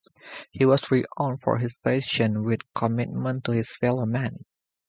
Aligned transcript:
He 0.51 0.65
was 0.65 0.89
renowned 0.89 1.43
for 1.43 1.59
his 1.59 1.75
patience 1.75 2.35
with 2.39 2.61
and 2.61 2.73
commitment 2.73 3.43
to 3.43 3.51
his 3.51 3.75
fellow 3.77 4.07
men. 4.07 4.43